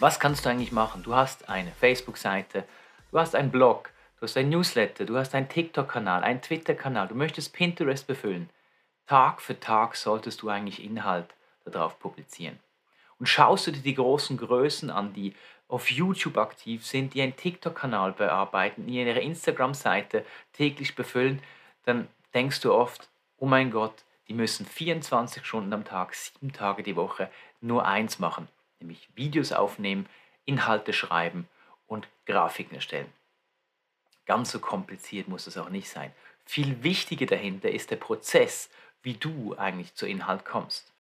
[0.00, 1.02] Was kannst du eigentlich machen?
[1.02, 2.64] Du hast eine Facebook-Seite,
[3.10, 7.14] du hast einen Blog, du hast ein Newsletter, du hast einen TikTok-Kanal, einen Twitter-Kanal, du
[7.14, 8.48] möchtest Pinterest befüllen.
[9.06, 11.26] Tag für Tag solltest du eigentlich Inhalt
[11.66, 12.58] darauf publizieren.
[13.18, 15.34] Und schaust du dir die großen Größen an, die
[15.68, 20.24] auf YouTube aktiv sind, die einen TikTok-Kanal bearbeiten, die ihre Instagram-Seite
[20.54, 21.42] täglich befüllen,
[21.84, 26.82] dann denkst du oft, oh mein Gott, die müssen 24 Stunden am Tag, sieben Tage
[26.82, 27.30] die Woche
[27.60, 28.48] nur eins machen,
[28.80, 30.06] nämlich Videos aufnehmen,
[30.44, 31.48] Inhalte schreiben
[31.86, 33.12] und Grafiken erstellen.
[34.26, 36.12] Ganz so kompliziert muss es auch nicht sein.
[36.44, 38.70] Viel wichtiger dahinter ist der Prozess,
[39.02, 40.92] wie du eigentlich zu Inhalt kommst.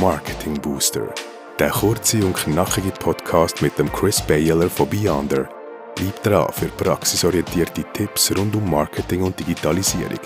[0.00, 1.12] Marketing Booster.
[1.58, 5.48] Der kurze und knackige Podcast mit dem Chris Bayler von Beyonder.
[5.96, 10.20] Bleib dran für praxisorientierte Tipps rund um Marketing und Digitalisierung.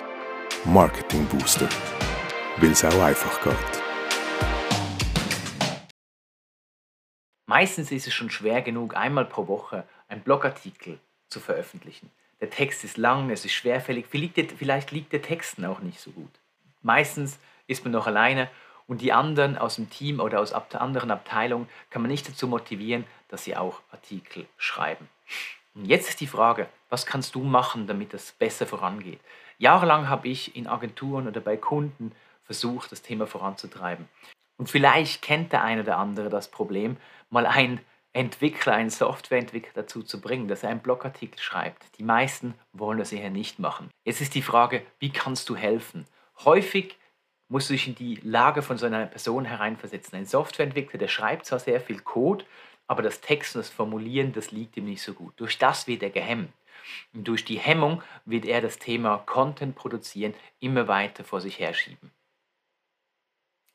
[0.65, 1.69] Marketing Booster.
[2.59, 3.92] Weil es auch einfach geht.
[7.55, 12.11] Meistens ist es schon schwer genug, einmal pro Woche einen Blogartikel zu veröffentlichen.
[12.41, 16.31] Der Text ist lang, es ist schwerfällig, vielleicht liegt der Text auch nicht so gut.
[16.81, 18.49] Meistens ist man noch alleine
[18.87, 23.05] und die anderen aus dem Team oder aus anderen Abteilungen kann man nicht dazu motivieren,
[23.29, 25.07] dass sie auch Artikel schreiben.
[25.75, 29.21] Und jetzt ist die Frage, was kannst du machen, damit das besser vorangeht?
[29.59, 32.13] Jahrelang habe ich in Agenturen oder bei Kunden
[32.45, 34.09] versucht, das Thema voranzutreiben.
[34.63, 36.97] Und vielleicht kennt der eine oder andere das Problem,
[37.31, 37.81] mal einen
[38.13, 41.99] Entwickler, einen Softwareentwickler dazu zu bringen, dass er einen Blogartikel schreibt.
[41.99, 43.91] Die meisten wollen das eher nicht machen.
[44.05, 46.07] Jetzt ist die Frage, wie kannst du helfen?
[46.45, 46.97] Häufig
[47.49, 50.17] musst du dich in die Lage von so einer Person hereinversetzen.
[50.17, 52.45] Ein Softwareentwickler, der schreibt zwar sehr viel Code,
[52.87, 55.33] aber das Texten, das Formulieren, das liegt ihm nicht so gut.
[55.39, 56.53] Durch das wird er gehemmt.
[57.13, 62.13] Und durch die Hemmung wird er das Thema Content produzieren immer weiter vor sich herschieben.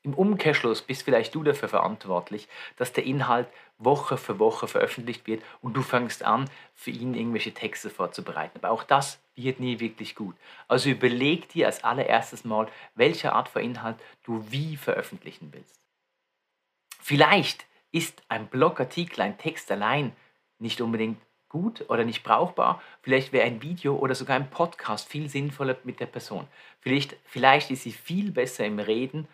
[0.08, 5.42] Im Umkehrschluss bist vielleicht du dafür verantwortlich, dass der Inhalt Woche für Woche veröffentlicht wird
[5.60, 8.56] und du fängst an, für ihn irgendwelche Texte vorzubereiten.
[8.56, 10.34] Aber auch das wird nie wirklich gut.
[10.66, 15.78] Also überleg dir als allererstes mal, welche Art von Inhalt du wie veröffentlichen willst.
[17.02, 20.16] Vielleicht ist ein Blogartikel, ein Text allein
[20.58, 21.20] nicht unbedingt
[21.50, 22.80] gut oder nicht brauchbar.
[23.02, 26.48] Vielleicht wäre ein Video oder sogar ein Podcast viel sinnvoller mit der Person.
[26.80, 29.28] Vielleicht, vielleicht ist sie viel besser im Reden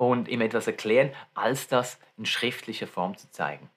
[0.00, 3.68] und ihm etwas erklären, als das in schriftlicher Form zu zeigen.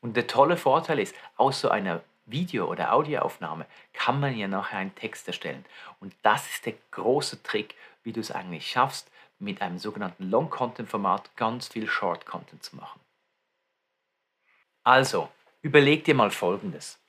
[0.00, 4.78] Und der tolle Vorteil ist, aus so einer Video- oder Audioaufnahme kann man ja nachher
[4.78, 5.64] einen Text erstellen.
[5.98, 7.74] Und das ist der große Trick,
[8.04, 13.00] wie du es eigentlich schaffst, mit einem sogenannten Long-Content-Format ganz viel Short-Content zu machen.
[14.84, 15.28] Also,
[15.62, 17.00] überleg dir mal Folgendes.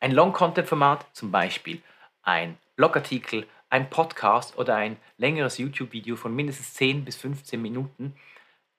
[0.00, 1.82] Ein Long-Content-Format, zum Beispiel
[2.22, 8.14] ein Blogartikel, ein Podcast oder ein längeres YouTube-Video von mindestens 10 bis 15 Minuten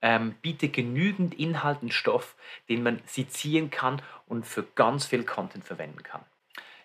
[0.02, 2.34] ähm, bietet genügend Inhalt und Stoff,
[2.70, 6.22] den man sezieren kann und für ganz viel Content verwenden kann.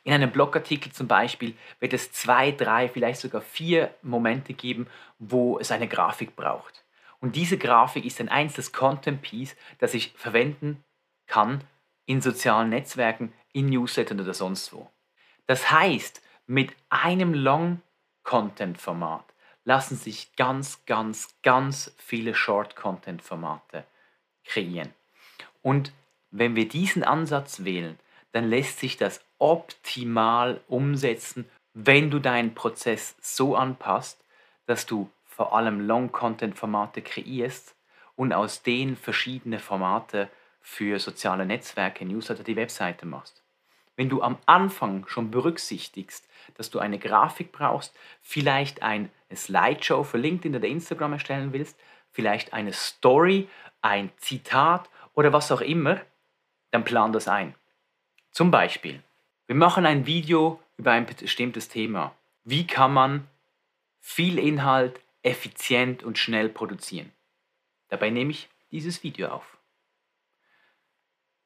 [0.03, 4.89] In einem Blogartikel zum Beispiel wird es zwei, drei, vielleicht sogar vier Momente geben,
[5.21, 6.85] wo es eine Grafik braucht.
[7.21, 10.83] Und diese Grafik ist ein einzelnes Content-Piece, das ich verwenden
[11.29, 11.63] kann
[12.07, 14.91] in sozialen Netzwerken, in Newslettern oder sonst wo.
[15.47, 17.81] Das heißt, mit einem Long
[18.23, 19.25] Content-Format
[19.65, 23.85] lassen sich ganz, ganz, ganz viele Short-Content-Formate
[24.45, 24.93] kreieren.
[25.63, 25.93] Und
[26.31, 27.99] wenn wir diesen Ansatz wählen,
[28.33, 34.25] dann lässt sich das optimal umsetzen, wenn du deinen Prozess so anpasst,
[34.67, 37.75] dass du vor allem Long-Content-Formate kreierst
[38.17, 40.29] und aus denen verschiedene Formate
[40.61, 43.43] für soziale Netzwerke, Newsletter, die Webseite machst.
[44.01, 50.17] Wenn du am Anfang schon berücksichtigst, dass du eine Grafik brauchst, vielleicht eine Slideshow für
[50.17, 51.79] LinkedIn oder Instagram erstellen willst,
[52.11, 53.47] vielleicht eine Story,
[53.83, 56.01] ein Zitat oder was auch immer,
[56.71, 57.55] dann plan das ein.
[58.31, 59.03] Zum Beispiel,
[59.47, 62.15] wir machen ein Video über ein bestimmtes Thema.
[62.43, 63.29] Wie kann man
[64.01, 67.13] viel Inhalt effizient und schnell produzieren?
[67.91, 69.60] Dabei nehme ich dieses Video auf.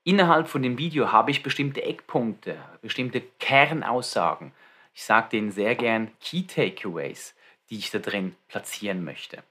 [0.07, 4.53] Innerhalb von dem Video habe ich bestimmte Eckpunkte, bestimmte Kernaussagen.
[4.95, 7.35] Ich sage denen sehr gern Key Takeaways,
[7.71, 9.43] die ich da drin platzieren möchte.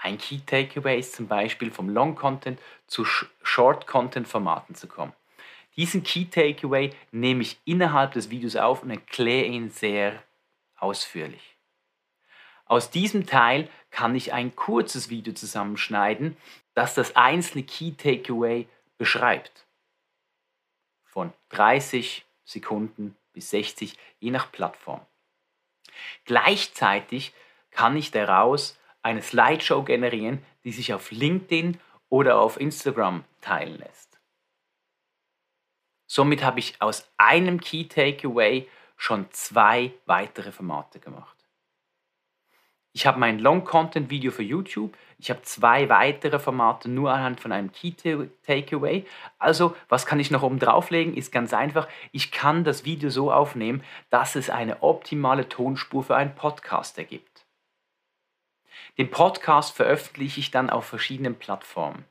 [0.00, 5.12] Ein Key Takeaway ist zum Beispiel vom Long Content zu Short Content Formaten zu kommen.
[5.76, 10.20] Diesen Key Takeaway nehme ich innerhalb des Videos auf und erkläre ihn sehr
[10.76, 11.56] ausführlich.
[12.64, 16.36] Aus diesem Teil kann ich ein kurzes Video zusammenschneiden,
[16.74, 18.66] das das einzelne Key Takeaway
[19.02, 19.66] beschreibt.
[21.02, 25.04] Von 30 Sekunden bis 60, je nach Plattform.
[26.24, 27.34] Gleichzeitig
[27.72, 34.20] kann ich daraus eine Slideshow generieren, die sich auf LinkedIn oder auf Instagram teilen lässt.
[36.06, 41.41] Somit habe ich aus einem Key Takeaway schon zwei weitere Formate gemacht.
[42.94, 44.96] Ich habe mein Long-Content-Video für YouTube.
[45.18, 47.92] Ich habe zwei weitere Formate nur anhand von einem Key
[48.46, 49.06] Takeaway.
[49.38, 51.16] Also, was kann ich noch oben drauflegen?
[51.16, 51.88] Ist ganz einfach.
[52.10, 57.46] Ich kann das Video so aufnehmen, dass es eine optimale Tonspur für einen Podcast ergibt.
[58.98, 62.04] Den Podcast veröffentliche ich dann auf verschiedenen Plattformen.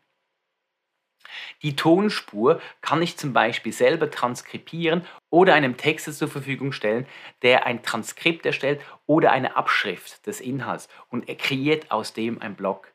[1.62, 7.06] Die Tonspur kann ich zum Beispiel selber transkribieren oder einem Texter zur Verfügung stellen,
[7.42, 12.56] der ein Transkript erstellt oder eine Abschrift des Inhalts und er kreiert aus dem ein
[12.56, 12.92] Blog.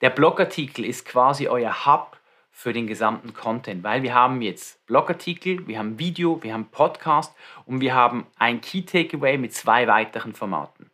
[0.00, 2.18] Der Blogartikel ist quasi euer Hub
[2.50, 7.34] für den gesamten Content, weil wir haben jetzt Blogartikel, wir haben Video, wir haben Podcast
[7.66, 10.90] und wir haben ein Key Takeaway mit zwei weiteren Formaten.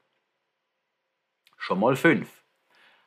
[1.56, 2.28] Schon mal fünf.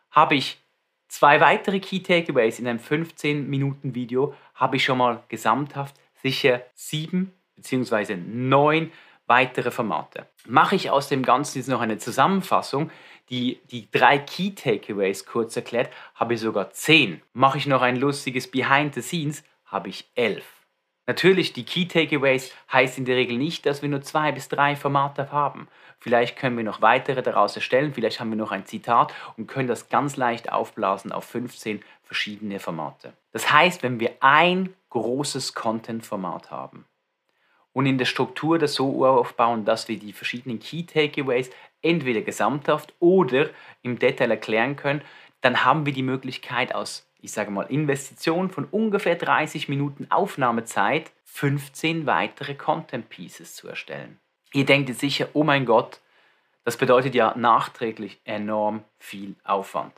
[0.09, 0.59] Habe ich
[1.07, 8.17] Zwei weitere Key Takeaways in einem 15-Minuten-Video habe ich schon mal gesamthaft sicher sieben bzw.
[8.17, 8.91] neun
[9.25, 10.27] weitere Formate.
[10.45, 12.91] Mache ich aus dem Ganzen jetzt noch eine Zusammenfassung,
[13.29, 17.21] die die drei Key Takeaways kurz erklärt, habe ich sogar zehn.
[17.33, 20.45] Mache ich noch ein lustiges Behind the Scenes, habe ich elf.
[21.07, 24.75] Natürlich, die Key Takeaways heißt in der Regel nicht, dass wir nur zwei bis drei
[24.75, 25.69] Formate haben.
[25.99, 29.69] Vielleicht können wir noch weitere daraus erstellen, vielleicht haben wir noch ein Zitat und können
[29.69, 33.13] das ganz leicht aufblasen auf 15 verschiedene Formate.
[33.31, 36.85] Das heißt, wenn wir ein großes Content-Format haben
[37.71, 41.49] und in der Struktur das so aufbauen, dass wir die verschiedenen Key Takeaways
[41.81, 43.49] entweder gesamthaft oder
[43.81, 45.01] im Detail erklären können,
[45.39, 51.11] dann haben wir die Möglichkeit aus ich sage mal, Investition von ungefähr 30 Minuten Aufnahmezeit
[51.25, 54.19] 15 weitere Content Pieces zu erstellen.
[54.53, 55.99] Ihr denkt jetzt sicher, oh mein Gott,
[56.63, 59.93] das bedeutet ja nachträglich enorm viel Aufwand.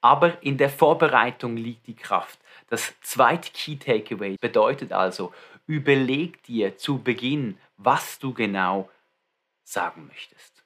[0.00, 2.38] Aber in der Vorbereitung liegt die Kraft.
[2.68, 5.32] Das zweite Key Takeaway bedeutet also,
[5.66, 8.90] überleg dir zu Beginn, was du genau
[9.64, 10.64] sagen möchtest.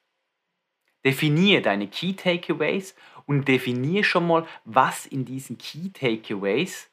[1.05, 2.95] Definier deine Key Takeaways
[3.29, 6.89] und definier schon mal, was in diesen Key Takeaways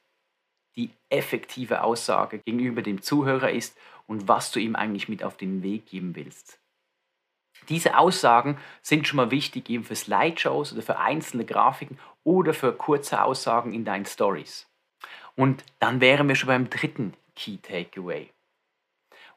[0.76, 3.74] die effektive Aussage gegenüber dem Zuhörer ist
[4.06, 6.60] und was du ihm eigentlich mit auf den Weg geben willst.
[7.70, 12.74] Diese Aussagen sind schon mal wichtig eben für Slideshows oder für einzelne Grafiken oder für
[12.74, 14.66] kurze Aussagen in deinen Stories.
[15.36, 18.28] Und dann wären wir schon beim dritten Key Takeaway.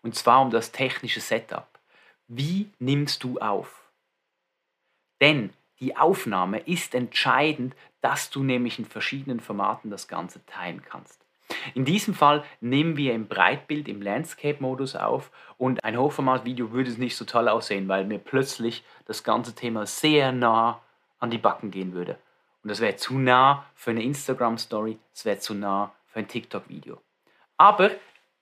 [0.02, 1.80] Und zwar um das technische Setup.
[2.28, 3.90] Wie nimmst du auf?
[5.22, 11.20] Denn die Aufnahme ist entscheidend, dass du nämlich in verschiedenen Formaten das Ganze teilen kannst.
[11.74, 16.98] In diesem Fall nehmen wir im Breitbild, im Landscape-Modus auf und ein Hochformat-Video würde es
[16.98, 20.80] nicht so toll aussehen, weil mir plötzlich das ganze Thema sehr nah
[21.20, 22.18] an die Backen gehen würde.
[22.64, 27.02] Und das wäre zu nah für eine Instagram-Story, es wäre zu nah für ein TikTok-Video.
[27.58, 27.92] Aber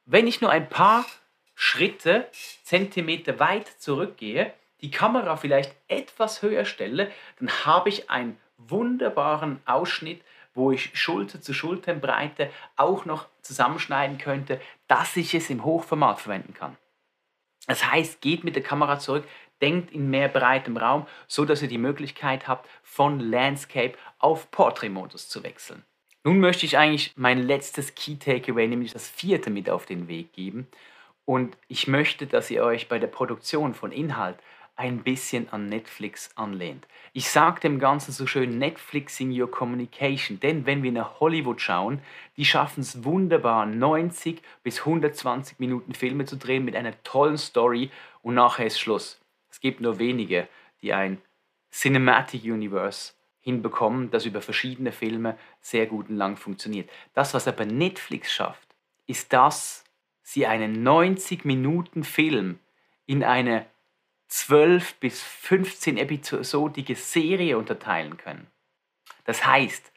[0.05, 1.05] wenn ich nur ein paar
[1.55, 2.27] Schritte,
[2.63, 10.21] Zentimeter weit zurückgehe, die Kamera vielleicht etwas höher stelle, dann habe ich einen wunderbaren Ausschnitt,
[10.53, 16.53] wo ich Schulter zu Schulternbreite auch noch zusammenschneiden könnte, dass ich es im Hochformat verwenden
[16.53, 16.77] kann.
[17.67, 19.25] Das heißt, geht mit der Kamera zurück,
[19.61, 25.29] denkt in mehr breitem Raum, so dass ihr die Möglichkeit habt, von Landscape auf Portrait-Modus
[25.29, 25.83] zu wechseln.
[26.23, 30.33] Nun möchte ich eigentlich mein letztes Key Takeaway, nämlich das vierte, mit auf den Weg
[30.33, 30.67] geben.
[31.25, 34.37] Und ich möchte, dass ihr euch bei der Produktion von Inhalt
[34.77, 36.87] ein bisschen an Netflix anlehnt.
[37.11, 41.99] Ich sage dem Ganzen so schön Netflixing your communication, denn wenn wir nach Hollywood schauen,
[42.37, 47.89] die schaffen es wunderbar, 90 bis 120 Minuten Filme zu drehen mit einer tollen Story
[48.21, 49.19] und nachher ist Schluss.
[49.49, 50.47] Es gibt nur wenige,
[50.81, 51.19] die ein
[51.71, 56.89] Cinematic Universe hinbekommen, das über verschiedene Filme sehr gut und lang funktioniert.
[57.13, 58.67] Das, was aber Netflix schafft,
[59.07, 59.85] ist, dass
[60.21, 62.59] sie einen 90 Minuten Film
[63.05, 63.65] in eine
[64.27, 68.47] 12 bis 15 episodige Serie unterteilen können.
[69.23, 69.93] Das heißt,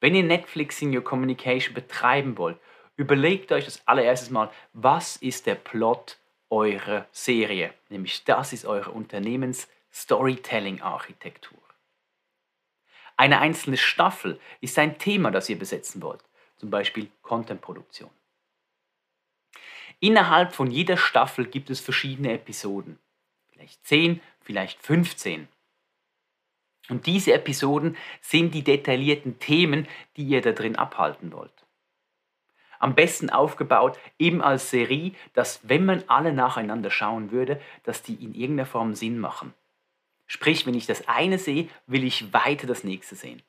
[0.00, 2.58] wenn ihr Netflix in Your Communication betreiben wollt,
[2.96, 6.18] überlegt euch das allererstes Mal, was ist der Plot
[6.50, 7.72] eurer Serie?
[7.88, 11.58] Nämlich das ist eure Unternehmens-Storytelling-Architektur.
[13.16, 16.24] Eine einzelne Staffel ist ein Thema, das ihr besetzen wollt,
[16.56, 18.10] zum Beispiel Contentproduktion.
[20.00, 23.00] Innerhalb von jeder Staffel gibt es verschiedene Episoden
[23.58, 25.48] vielleicht 10, vielleicht 15.
[26.88, 31.52] Und diese Episoden sind die detaillierten Themen, die ihr da drin abhalten wollt.
[32.78, 38.14] Am besten aufgebaut eben als Serie, dass wenn man alle nacheinander schauen würde, dass die
[38.14, 39.52] in irgendeiner Form Sinn machen.
[40.28, 43.42] Sprich, wenn ich das eine sehe, will ich weiter das nächste sehen.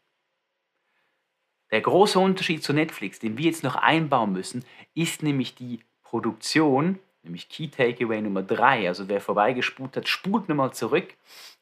[1.70, 6.98] Der große Unterschied zu Netflix, den wir jetzt noch einbauen müssen, ist nämlich die Produktion,
[7.24, 11.16] nämlich Key Takeaway Nummer 3, also wer vorbeigespult hat, spult nochmal zurück.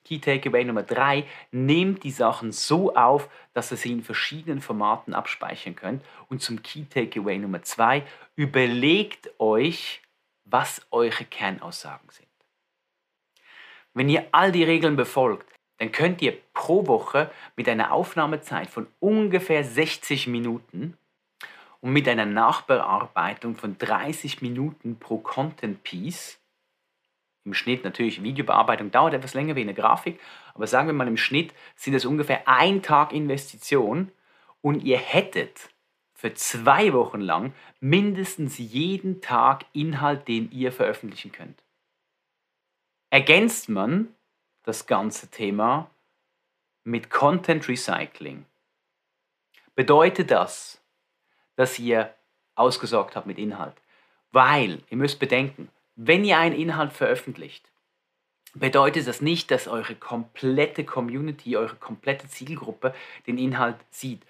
[0.05, 5.13] Key Takeaway Nummer 3, nehmt die Sachen so auf, dass ihr sie in verschiedenen Formaten
[5.13, 6.03] abspeichern könnt.
[6.29, 8.03] Und zum Key Takeaway Nummer 2,
[8.35, 10.01] überlegt euch,
[10.45, 12.27] was eure Kernaussagen sind.
[13.93, 18.87] Wenn ihr all die Regeln befolgt, dann könnt ihr pro Woche mit einer Aufnahmezeit von
[18.99, 20.97] ungefähr 60 Minuten
[21.81, 26.39] und mit einer Nachbearbeitung von 30 Minuten pro Content Piece,
[27.47, 30.19] im Schnitt natürlich Videobearbeitung dauert etwas länger wie eine Grafik,
[30.53, 34.11] aber sagen wir mal im Schnitt sind es ungefähr ein Tag Investition
[34.61, 35.69] und ihr hättet
[36.13, 41.63] für zwei Wochen lang mindestens jeden Tag Inhalt, den ihr veröffentlichen könnt.
[43.11, 44.13] Ergänzt man
[44.63, 45.89] das ganze Thema
[46.83, 48.45] mit Content Recycling.
[49.73, 50.81] Bedeutet das,
[51.57, 52.13] dass ihr
[52.55, 53.75] ausgesorgt habt mit Inhalt?
[54.31, 57.69] Weil, ihr müsst bedenken, wenn ihr einen Inhalt veröffentlicht,
[58.53, 62.93] bedeutet das nicht, dass eure komplette Community, eure komplette Zielgruppe
[63.27, 64.21] den Inhalt sieht.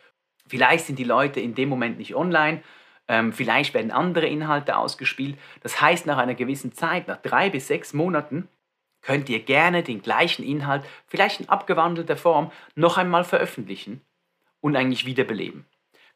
[0.47, 2.63] Vielleicht sind die Leute in dem Moment nicht online,
[3.07, 5.37] ähm, vielleicht werden andere Inhalte ausgespielt.
[5.61, 8.47] Das heißt, nach einer gewissen Zeit, nach drei bis sechs Monaten,
[9.01, 14.01] könnt ihr gerne den gleichen Inhalt, vielleicht in abgewandelter Form, noch einmal veröffentlichen
[14.59, 15.65] und eigentlich wiederbeleben.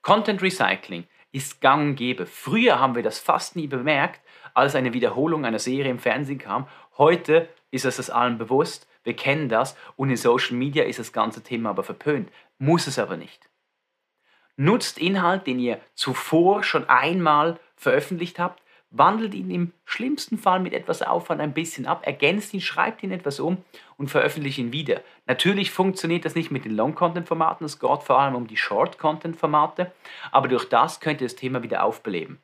[0.01, 2.25] Content Recycling ist gang und gäbe.
[2.25, 4.22] Früher haben wir das fast nie bemerkt,
[4.53, 6.67] als eine Wiederholung einer Serie im Fernsehen kam.
[6.98, 11.13] Heute ist es das allen bewusst, wir kennen das und in Social Media ist das
[11.13, 12.31] ganze Thema aber verpönt.
[12.58, 13.50] Muss es aber nicht.
[14.58, 18.60] Nutzt Inhalt, den ihr zuvor schon einmal veröffentlicht habt,
[18.91, 23.12] wandelt ihn im schlimmsten Fall mit etwas Aufwand ein bisschen ab, ergänzt ihn, schreibt ihn
[23.12, 23.57] etwas um
[23.98, 25.01] und veröffentlicht ihn wieder.
[25.27, 29.91] Natürlich funktioniert das nicht mit den Long-Content-Formaten, es geht vor allem um die Short-Content-Formate,
[30.31, 32.39] aber durch das könnt ihr das Thema wieder aufbeleben.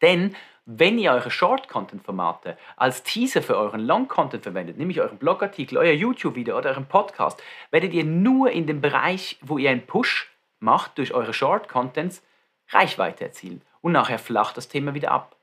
[0.00, 0.36] Denn
[0.66, 6.56] wenn ihr eure Short-Content-Formate als Teaser für euren Long-Content verwendet, nämlich euren Blogartikel, euer YouTube-Video
[6.56, 11.12] oder euren Podcast, werdet ihr nur in dem Bereich, wo ihr einen Push macht durch
[11.12, 12.22] eure Short-Contents,
[12.70, 15.36] Reichweite erzielen und nachher flacht das Thema wieder ab.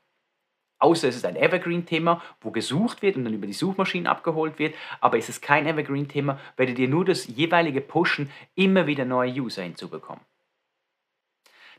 [0.80, 4.74] Außer es ist ein Evergreen-Thema, wo gesucht wird und dann über die Suchmaschinen abgeholt wird,
[5.00, 9.62] aber ist es kein Evergreen-Thema, werdet ihr nur das jeweilige Pushen immer wieder neue User
[9.62, 10.24] hinzubekommen.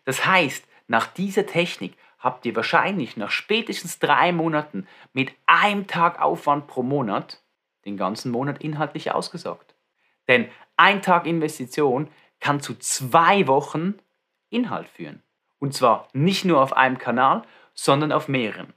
[0.06, 6.22] Das heißt, nach dieser Technik habt ihr wahrscheinlich nach spätestens drei Monaten mit einem Tag
[6.22, 7.44] Aufwand pro Monat
[7.84, 9.76] den ganzen Monat inhaltlich ausgesorgt.
[10.30, 12.08] Denn ein Tag Investition
[12.40, 13.96] kann zu zwei Wochen
[14.50, 15.24] Inhalt führen.
[15.64, 17.44] Und zwar nicht nur auf einem Kanal,
[17.74, 18.74] sondern auf mehreren.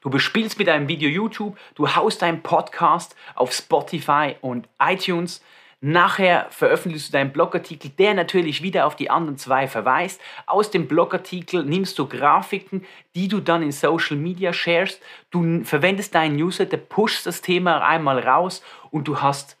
[0.00, 5.42] Du bespielst mit deinem Video YouTube, du haust deinen Podcast auf Spotify und iTunes.
[5.80, 10.20] Nachher veröffentlichst du deinen Blogartikel, der natürlich wieder auf die anderen zwei verweist.
[10.46, 15.02] Aus dem Blogartikel nimmst du Grafiken, die du dann in Social Media sharest.
[15.32, 19.56] Du verwendest deinen User, der pusht das Thema einmal raus und du hast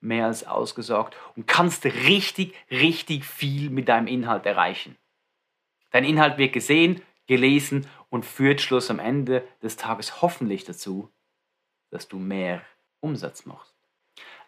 [0.00, 4.96] mehr als ausgesorgt und kannst richtig, richtig viel mit deinem Inhalt erreichen.
[5.90, 11.10] Dein Inhalt wird gesehen, gelesen und führt Schluss am Ende des Tages hoffentlich dazu,
[11.90, 12.62] dass du mehr
[13.00, 13.74] Umsatz machst.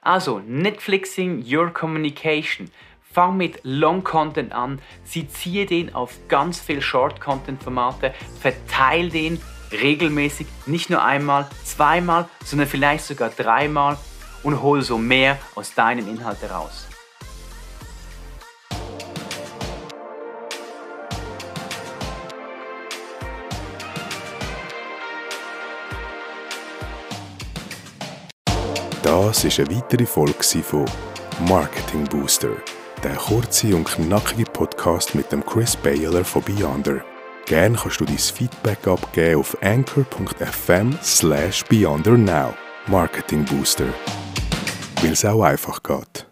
[0.01, 2.71] Also, Netflixing Your Communication.
[3.03, 9.41] Fang mit Long Content an, ziehe den auf ganz viel Short Content Formate, verteile den
[9.71, 13.99] regelmäßig, nicht nur einmal, zweimal, sondern vielleicht sogar dreimal
[14.43, 16.89] und hol so mehr aus deinem Inhalt heraus.
[29.13, 30.87] Das ist eine weitere Folge von
[31.47, 32.49] Marketing Booster,
[33.05, 37.05] der kurze und knackige Podcast mit dem Chris Baylor von Beyonder.
[37.45, 42.55] Gerne kannst du dein Feedback abgeben auf anchor.fm slash beyondernow.
[42.87, 43.89] Marketing Booster.
[45.03, 46.32] Weil es auch einfach geht.